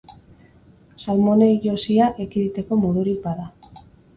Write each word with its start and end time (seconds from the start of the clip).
Salmonellosia 1.03 2.09
ekiditeko 2.27 2.81
modurik 2.87 3.25
bada. 3.29 3.51